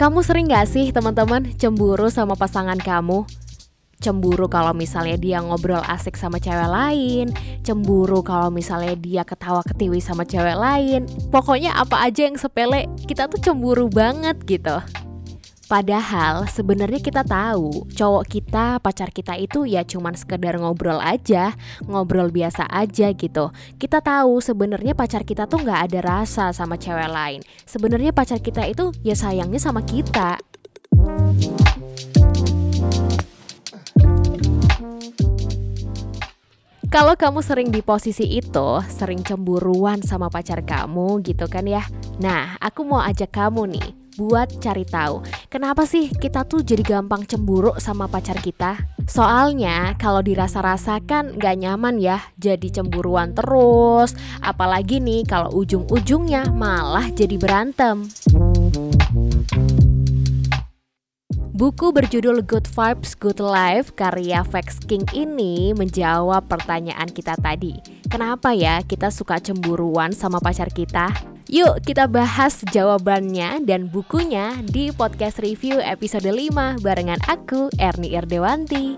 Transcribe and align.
Kamu 0.00 0.24
sering 0.24 0.48
gak 0.48 0.64
sih 0.64 0.96
teman-teman 0.96 1.44
cemburu 1.60 2.08
sama 2.08 2.32
pasangan 2.32 2.80
kamu? 2.80 3.28
Cemburu 4.00 4.48
kalau 4.48 4.72
misalnya 4.72 5.20
dia 5.20 5.44
ngobrol 5.44 5.84
asik 5.84 6.16
sama 6.16 6.40
cewek 6.40 6.72
lain 6.72 7.28
Cemburu 7.60 8.24
kalau 8.24 8.48
misalnya 8.48 8.96
dia 8.96 9.28
ketawa 9.28 9.60
ketiwi 9.60 10.00
sama 10.00 10.24
cewek 10.24 10.56
lain 10.56 11.04
Pokoknya 11.28 11.76
apa 11.76 12.08
aja 12.08 12.24
yang 12.24 12.40
sepele 12.40 12.88
kita 13.04 13.28
tuh 13.28 13.44
cemburu 13.44 13.92
banget 13.92 14.40
gitu 14.48 14.80
Padahal 15.70 16.50
sebenarnya 16.50 16.98
kita 16.98 17.22
tahu 17.22 17.86
cowok 17.94 18.24
kita, 18.26 18.82
pacar 18.82 19.14
kita 19.14 19.38
itu 19.38 19.62
ya 19.70 19.86
cuman 19.86 20.18
sekedar 20.18 20.58
ngobrol 20.58 20.98
aja, 20.98 21.54
ngobrol 21.86 22.26
biasa 22.34 22.66
aja 22.66 23.14
gitu. 23.14 23.54
Kita 23.78 24.02
tahu 24.02 24.42
sebenarnya 24.42 24.98
pacar 24.98 25.22
kita 25.22 25.46
tuh 25.46 25.62
nggak 25.62 25.80
ada 25.86 26.00
rasa 26.02 26.50
sama 26.50 26.74
cewek 26.74 27.06
lain. 27.06 27.46
Sebenarnya 27.70 28.10
pacar 28.10 28.42
kita 28.42 28.66
itu 28.66 28.90
ya 29.06 29.14
sayangnya 29.14 29.62
sama 29.62 29.86
kita. 29.86 30.42
Kalau 36.90 37.14
kamu 37.14 37.46
sering 37.46 37.70
di 37.70 37.78
posisi 37.86 38.26
itu, 38.26 38.82
sering 38.90 39.22
cemburuan 39.22 40.02
sama 40.02 40.26
pacar 40.26 40.66
kamu 40.66 41.22
gitu 41.22 41.46
kan 41.46 41.62
ya. 41.62 41.86
Nah, 42.18 42.58
aku 42.58 42.82
mau 42.82 42.98
ajak 42.98 43.30
kamu 43.30 43.70
nih 43.78 43.99
buat 44.20 44.60
cari 44.60 44.84
tahu 44.84 45.24
kenapa 45.48 45.88
sih 45.88 46.12
kita 46.12 46.44
tuh 46.44 46.60
jadi 46.60 46.84
gampang 46.84 47.24
cemburu 47.24 47.72
sama 47.80 48.04
pacar 48.04 48.36
kita. 48.36 48.76
Soalnya 49.08 49.96
kalau 49.96 50.20
dirasa-rasa 50.20 51.00
kan 51.08 51.40
gak 51.40 51.56
nyaman 51.56 51.96
ya 51.96 52.20
jadi 52.36 52.68
cemburuan 52.68 53.32
terus. 53.32 54.12
Apalagi 54.44 55.00
nih 55.00 55.24
kalau 55.24 55.48
ujung-ujungnya 55.56 56.52
malah 56.52 57.08
jadi 57.08 57.40
berantem. 57.40 58.12
Buku 61.60 61.92
berjudul 61.92 62.40
Good 62.48 62.72
Vibes, 62.72 63.12
Good 63.12 63.36
Life 63.36 63.92
karya 63.92 64.40
Vex 64.48 64.80
King 64.80 65.04
ini 65.12 65.76
menjawab 65.76 66.48
pertanyaan 66.48 67.12
kita 67.12 67.36
tadi. 67.36 67.76
Kenapa 68.08 68.56
ya 68.56 68.80
kita 68.80 69.12
suka 69.12 69.36
cemburuan 69.36 70.16
sama 70.16 70.40
pacar 70.40 70.72
kita? 70.72 71.29
Yuk 71.50 71.82
kita 71.82 72.06
bahas 72.06 72.62
jawabannya 72.70 73.66
dan 73.66 73.90
bukunya 73.90 74.54
di 74.70 74.94
podcast 74.94 75.42
review 75.42 75.82
episode 75.82 76.30
5 76.30 76.78
barengan 76.78 77.18
aku 77.26 77.66
Erni 77.74 78.14
Erdewanti. 78.14 78.94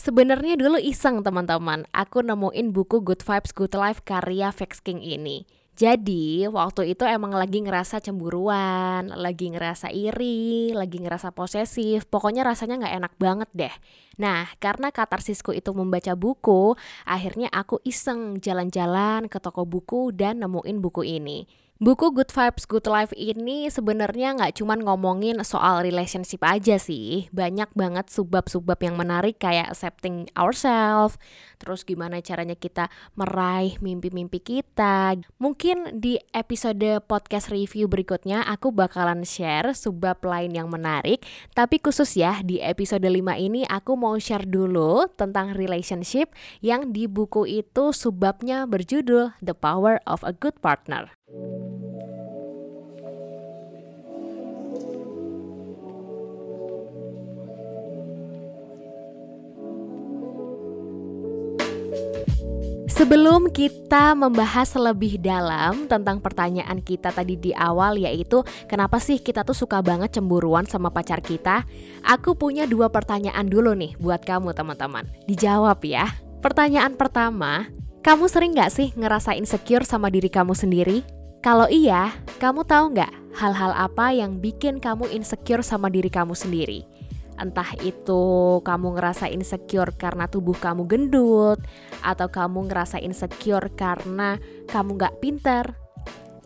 Sebenarnya 0.00 0.56
dulu 0.56 0.80
iseng 0.80 1.20
teman-teman, 1.20 1.84
aku 1.92 2.24
nemuin 2.24 2.72
buku 2.72 3.04
Good 3.04 3.20
Vibes 3.20 3.52
Good 3.52 3.76
Life 3.76 4.00
karya 4.00 4.56
Vex 4.56 4.80
King 4.80 5.04
ini. 5.04 5.44
Jadi 5.76 6.48
waktu 6.48 6.96
itu 6.96 7.04
emang 7.04 7.36
lagi 7.36 7.60
ngerasa 7.60 8.00
cemburuan, 8.00 9.12
lagi 9.12 9.52
ngerasa 9.52 9.92
iri, 9.92 10.72
lagi 10.72 11.04
ngerasa 11.04 11.36
posesif, 11.36 12.08
pokoknya 12.08 12.48
rasanya 12.48 12.80
nggak 12.80 12.96
enak 12.96 13.12
banget 13.20 13.50
deh. 13.52 13.74
Nah 14.16 14.48
karena 14.56 14.88
katarsisku 14.88 15.52
itu 15.52 15.76
membaca 15.76 16.16
buku, 16.16 16.72
akhirnya 17.04 17.52
aku 17.52 17.76
iseng 17.84 18.40
jalan-jalan 18.40 19.28
ke 19.28 19.36
toko 19.36 19.68
buku 19.68 20.16
dan 20.16 20.40
nemuin 20.40 20.80
buku 20.80 21.04
ini. 21.04 21.44
Buku 21.76 22.08
Good 22.08 22.32
Vibes 22.32 22.64
Good 22.64 22.88
Life 22.88 23.12
ini 23.12 23.68
sebenarnya 23.68 24.32
nggak 24.32 24.64
cuma 24.64 24.80
ngomongin 24.80 25.36
soal 25.44 25.84
relationship 25.84 26.40
aja 26.40 26.80
sih, 26.80 27.28
banyak 27.36 27.68
banget 27.76 28.08
subbab-subbab 28.08 28.80
yang 28.80 28.96
menarik 28.96 29.36
kayak 29.36 29.68
accepting 29.76 30.24
ourselves, 30.32 31.20
terus 31.60 31.84
gimana 31.84 32.24
caranya 32.24 32.56
kita 32.56 32.88
meraih 33.12 33.76
mimpi-mimpi 33.84 34.40
kita. 34.40 35.20
Mungkin 35.36 36.00
di 36.00 36.16
episode 36.32 37.04
podcast 37.04 37.52
review 37.52 37.92
berikutnya 37.92 38.48
aku 38.48 38.72
bakalan 38.72 39.20
share 39.28 39.76
subbab 39.76 40.24
lain 40.24 40.56
yang 40.56 40.72
menarik, 40.72 41.28
tapi 41.52 41.76
khusus 41.76 42.16
ya 42.16 42.40
di 42.40 42.56
episode 42.56 43.04
5 43.04 43.20
ini 43.36 43.68
aku 43.68 44.00
mau 44.00 44.16
share 44.16 44.48
dulu 44.48 45.12
tentang 45.12 45.52
relationship 45.52 46.32
yang 46.64 46.88
di 46.96 47.04
buku 47.04 47.44
itu 47.44 47.92
subbabnya 47.92 48.64
berjudul 48.64 49.36
The 49.44 49.52
Power 49.52 50.00
of 50.08 50.24
a 50.24 50.32
Good 50.32 50.64
Partner. 50.64 51.12
Sebelum 62.96 63.52
kita 63.52 64.16
membahas 64.16 64.72
lebih 64.72 65.20
dalam 65.20 65.84
tentang 65.84 66.16
pertanyaan 66.16 66.80
kita 66.80 67.12
tadi 67.12 67.36
di 67.36 67.52
awal 67.52 68.00
yaitu 68.00 68.40
kenapa 68.72 68.96
sih 68.96 69.20
kita 69.20 69.44
tuh 69.44 69.52
suka 69.52 69.84
banget 69.84 70.16
cemburuan 70.16 70.64
sama 70.64 70.88
pacar 70.88 71.20
kita? 71.20 71.68
Aku 72.08 72.40
punya 72.40 72.64
dua 72.64 72.88
pertanyaan 72.88 73.52
dulu 73.52 73.76
nih 73.76 74.00
buat 74.00 74.24
kamu 74.24 74.56
teman-teman. 74.56 75.04
Dijawab 75.28 75.84
ya. 75.84 76.08
Pertanyaan 76.40 76.96
pertama, 76.96 77.68
kamu 78.00 78.32
sering 78.32 78.56
gak 78.56 78.72
sih 78.72 78.88
ngerasa 78.96 79.36
insecure 79.36 79.84
sama 79.84 80.08
diri 80.08 80.32
kamu 80.32 80.56
sendiri? 80.56 81.04
Kalau 81.44 81.68
iya, 81.68 82.16
kamu 82.40 82.64
tahu 82.64 82.96
nggak 82.96 83.12
hal-hal 83.36 83.76
apa 83.76 84.16
yang 84.16 84.40
bikin 84.40 84.80
kamu 84.80 85.04
insecure 85.12 85.60
sama 85.60 85.92
diri 85.92 86.08
kamu 86.08 86.32
sendiri? 86.32 86.95
Entah 87.36 87.76
itu 87.84 88.58
kamu 88.64 88.96
ngerasa 88.96 89.28
insecure 89.28 89.92
karena 89.96 90.24
tubuh 90.24 90.56
kamu 90.56 90.88
gendut 90.88 91.60
Atau 92.00 92.32
kamu 92.32 92.72
ngerasa 92.72 92.96
insecure 93.00 93.68
karena 93.76 94.40
kamu 94.72 94.96
gak 94.96 95.20
pinter. 95.20 95.76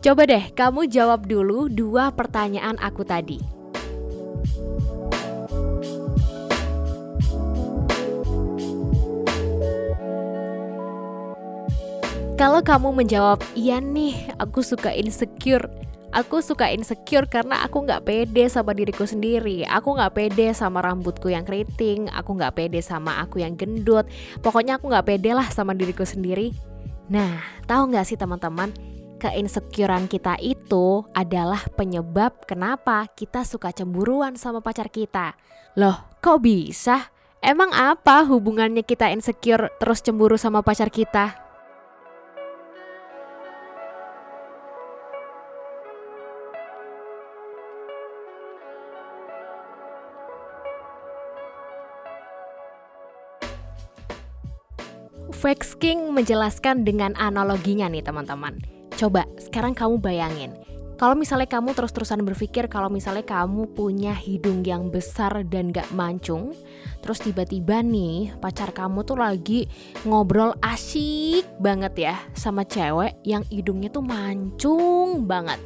Coba 0.01 0.25
deh 0.25 0.51
kamu 0.51 0.89
jawab 0.89 1.29
dulu 1.29 1.69
dua 1.69 2.11
pertanyaan 2.11 2.75
aku 2.81 3.05
tadi. 3.05 3.61
Kalau 12.41 12.65
kamu 12.65 13.05
menjawab, 13.05 13.37
iya 13.53 13.77
nih 13.77 14.33
aku 14.41 14.65
suka 14.65 14.89
insecure 14.89 15.69
Aku 16.11 16.43
suka 16.43 16.67
insecure 16.67 17.23
karena 17.23 17.63
aku 17.63 17.87
nggak 17.87 18.03
pede 18.03 18.43
sama 18.51 18.75
diriku 18.75 19.07
sendiri. 19.07 19.63
Aku 19.63 19.95
nggak 19.95 20.11
pede 20.11 20.51
sama 20.51 20.83
rambutku 20.83 21.31
yang 21.31 21.47
keriting. 21.47 22.11
Aku 22.11 22.35
nggak 22.35 22.59
pede 22.59 22.83
sama 22.83 23.23
aku 23.23 23.39
yang 23.39 23.55
gendut. 23.55 24.11
Pokoknya 24.43 24.75
aku 24.75 24.91
nggak 24.91 25.07
pede 25.07 25.31
lah 25.31 25.47
sama 25.47 25.71
diriku 25.71 26.03
sendiri. 26.03 26.51
Nah, 27.07 27.39
tahu 27.63 27.95
nggak 27.95 28.03
sih 28.03 28.19
teman-teman? 28.19 28.75
Keinsecurean 29.23 30.11
kita 30.11 30.35
itu 30.43 31.07
adalah 31.15 31.63
penyebab 31.79 32.43
kenapa 32.43 33.07
kita 33.15 33.47
suka 33.47 33.71
cemburuan 33.71 34.35
sama 34.35 34.59
pacar 34.59 34.91
kita. 34.91 35.39
Loh, 35.79 35.95
kok 36.19 36.43
bisa? 36.43 37.07
Emang 37.39 37.71
apa 37.71 38.27
hubungannya 38.27 38.83
kita 38.83 39.07
insecure 39.15 39.71
terus 39.79 40.03
cemburu 40.03 40.35
sama 40.35 40.59
pacar 40.59 40.91
kita? 40.91 41.50
Vex 55.31 55.79
King 55.79 56.11
menjelaskan 56.11 56.83
dengan 56.83 57.15
analoginya 57.15 57.87
nih 57.87 58.03
teman-teman. 58.03 58.59
Coba 58.99 59.25
sekarang 59.39 59.73
kamu 59.73 59.97
bayangin, 59.97 60.51
kalau 61.01 61.17
misalnya 61.17 61.49
kamu 61.49 61.73
terus-terusan 61.73 62.21
berpikir 62.21 62.69
kalau 62.69 62.85
misalnya 62.85 63.25
kamu 63.25 63.73
punya 63.73 64.13
hidung 64.13 64.61
yang 64.61 64.93
besar 64.93 65.41
dan 65.49 65.73
gak 65.73 65.89
mancung, 65.97 66.53
terus 67.01 67.25
tiba-tiba 67.25 67.81
nih 67.81 68.37
pacar 68.37 68.69
kamu 68.69 69.01
tuh 69.01 69.17
lagi 69.17 69.65
ngobrol 70.05 70.53
asyik 70.61 71.49
banget 71.57 72.13
ya 72.13 72.15
sama 72.37 72.61
cewek 72.69 73.17
yang 73.25 73.41
hidungnya 73.49 73.89
tuh 73.89 74.05
mancung 74.05 75.25
banget. 75.25 75.57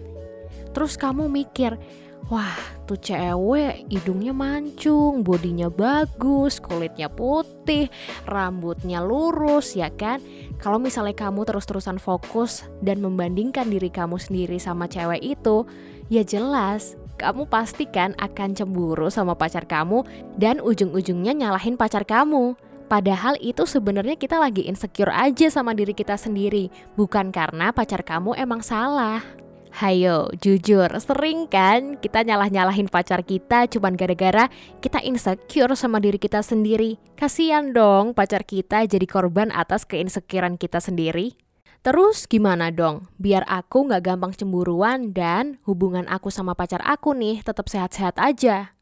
Terus 0.72 0.96
kamu 0.96 1.28
mikir, 1.28 1.76
Wah, 2.26 2.58
tuh 2.90 2.98
cewek 2.98 3.86
hidungnya 3.86 4.34
mancung, 4.34 5.22
bodinya 5.22 5.70
bagus, 5.70 6.58
kulitnya 6.58 7.06
putih, 7.06 7.86
rambutnya 8.26 9.06
lurus 9.06 9.78
ya 9.78 9.94
kan? 9.94 10.18
Kalau 10.58 10.82
misalnya 10.82 11.14
kamu 11.14 11.46
terus-terusan 11.46 12.02
fokus 12.02 12.66
dan 12.82 12.98
membandingkan 13.06 13.70
diri 13.70 13.94
kamu 13.94 14.18
sendiri 14.18 14.58
sama 14.58 14.90
cewek 14.90 15.22
itu, 15.22 15.70
ya 16.10 16.26
jelas 16.26 16.98
kamu 17.22 17.46
pastikan 17.46 18.18
akan 18.18 18.58
cemburu 18.58 19.14
sama 19.14 19.38
pacar 19.38 19.70
kamu 19.70 20.02
dan 20.42 20.58
ujung-ujungnya 20.66 21.38
nyalahin 21.38 21.78
pacar 21.78 22.10
kamu. 22.10 22.58
Padahal 22.90 23.38
itu 23.38 23.70
sebenarnya 23.70 24.18
kita 24.18 24.42
lagi 24.42 24.66
insecure 24.66 25.14
aja 25.14 25.46
sama 25.54 25.78
diri 25.78 25.94
kita 25.94 26.18
sendiri, 26.18 26.74
bukan 26.98 27.30
karena 27.30 27.70
pacar 27.70 28.02
kamu 28.02 28.34
emang 28.34 28.66
salah. 28.66 29.45
Hayo, 29.76 30.32
jujur, 30.40 30.88
sering 31.04 31.52
kan 31.52 32.00
kita 32.00 32.24
nyalah-nyalahin 32.24 32.88
pacar 32.88 33.28
kita 33.28 33.68
cuman 33.68 34.00
gara-gara 34.00 34.48
kita 34.80 35.04
insecure 35.04 35.76
sama 35.76 36.00
diri 36.00 36.16
kita 36.16 36.40
sendiri. 36.40 36.96
Kasian 37.20 37.76
dong 37.76 38.16
pacar 38.16 38.48
kita 38.48 38.88
jadi 38.88 39.04
korban 39.04 39.52
atas 39.52 39.84
keinsecurean 39.84 40.56
kita 40.56 40.80
sendiri. 40.80 41.36
Terus 41.84 42.24
gimana 42.24 42.72
dong? 42.72 43.12
Biar 43.20 43.44
aku 43.52 43.92
nggak 43.92 44.16
gampang 44.16 44.32
cemburuan 44.32 45.12
dan 45.12 45.60
hubungan 45.68 46.08
aku 46.08 46.32
sama 46.32 46.56
pacar 46.56 46.80
aku 46.88 47.12
nih 47.12 47.44
tetap 47.44 47.68
sehat-sehat 47.68 48.16
aja. 48.16 48.75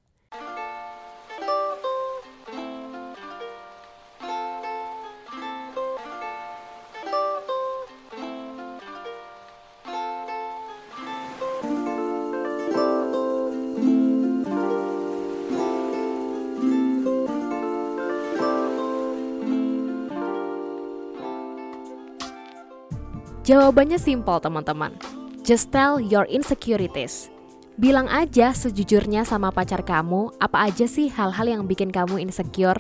Jawabannya 23.44 24.00
simpel 24.00 24.40
teman-teman. 24.40 24.96
Just 25.44 25.68
tell 25.76 26.00
your 26.00 26.24
insecurities. 26.32 27.28
Bilang 27.76 28.08
aja 28.08 28.56
sejujurnya 28.56 29.28
sama 29.28 29.52
pacar 29.52 29.84
kamu, 29.84 30.32
apa 30.40 30.72
aja 30.72 30.88
sih 30.88 31.12
hal-hal 31.12 31.52
yang 31.52 31.68
bikin 31.68 31.92
kamu 31.92 32.24
insecure? 32.24 32.80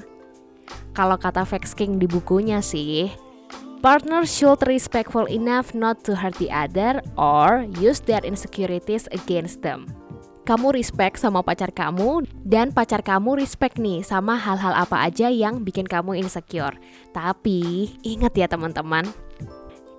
Kalau 0.95 1.19
kata 1.19 1.43
Vex 1.43 1.75
King 1.75 1.99
di 1.99 2.07
bukunya 2.07 2.63
sih, 2.63 3.11
partner 3.83 4.23
should 4.23 4.63
respectful 4.63 5.27
enough 5.27 5.75
not 5.75 5.99
to 6.07 6.15
hurt 6.15 6.39
the 6.39 6.47
other 6.47 7.03
or 7.19 7.67
use 7.83 7.99
their 7.99 8.23
insecurities 8.23 9.11
against 9.11 9.59
them. 9.59 9.91
Kamu 10.47 10.75
respect 10.75 11.19
sama 11.19 11.43
pacar 11.43 11.75
kamu 11.75 12.23
dan 12.47 12.71
pacar 12.71 13.03
kamu 13.03 13.39
respect 13.39 13.79
nih 13.79 13.99
sama 13.99 14.39
hal-hal 14.39 14.71
apa 14.75 15.11
aja 15.11 15.27
yang 15.27 15.63
bikin 15.67 15.87
kamu 15.87 16.19
insecure. 16.23 16.75
Tapi 17.11 17.91
ingat 18.07 18.35
ya 18.35 18.47
teman-teman, 18.47 19.07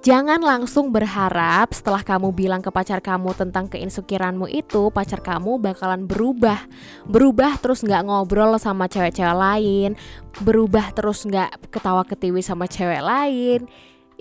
Jangan 0.04 0.44
langsung 0.44 0.92
berharap 0.92 1.72
setelah 1.72 2.04
kamu 2.04 2.36
bilang 2.36 2.60
ke 2.60 2.68
pacar 2.68 3.00
kamu 3.00 3.32
tentang 3.32 3.72
keinsukiranmu 3.72 4.52
itu 4.52 4.92
Pacar 4.92 5.24
kamu 5.24 5.56
bakalan 5.56 6.04
berubah. 6.04 6.60
Berubah 7.08 7.56
terus 7.56 7.80
nggak 7.80 8.04
ngobrol 8.04 8.60
sama 8.60 8.84
cewek-cewek 8.84 9.32
lain. 9.32 9.96
Berubah 10.44 10.92
terus 10.92 11.24
nggak 11.24 11.72
ketawa 11.72 12.04
ketiwi 12.04 12.44
sama 12.44 12.68
cewek 12.68 13.00
lain. 13.00 13.64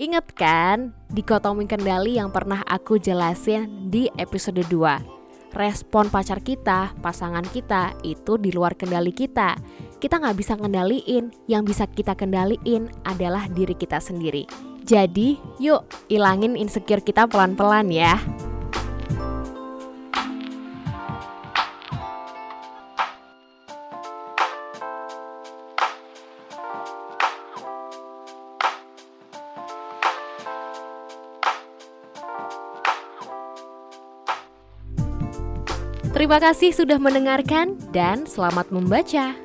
Ingat 0.00 0.32
kan 0.32 0.96
dikotomi 1.12 1.68
kendali 1.68 2.16
yang 2.16 2.32
pernah 2.32 2.64
aku 2.64 2.96
jelasin 2.96 3.92
di 3.92 4.08
episode 4.16 4.64
2 4.64 5.52
Respon 5.52 6.08
pacar 6.08 6.40
kita, 6.40 6.96
pasangan 7.04 7.44
kita 7.44 7.92
itu 8.00 8.40
di 8.40 8.56
luar 8.56 8.72
kendali 8.72 9.12
kita. 9.12 9.60
Kita 10.00 10.16
nggak 10.16 10.36
bisa 10.40 10.56
kendaliin, 10.56 11.28
yang 11.44 11.68
bisa 11.68 11.84
kita 11.84 12.16
kendaliin 12.16 12.88
adalah 13.04 13.52
diri 13.52 13.76
kita 13.76 14.00
sendiri 14.00 14.73
jadi, 14.84 15.40
yuk 15.56 15.88
ilangin 16.12 16.60
insecure 16.60 17.00
kita 17.00 17.24
pelan-pelan 17.24 17.88
ya. 17.88 18.20
Terima 36.14 36.38
kasih 36.40 36.72
sudah 36.72 36.96
mendengarkan 36.96 37.76
dan 37.92 38.24
selamat 38.24 38.70
membaca. 38.70 39.43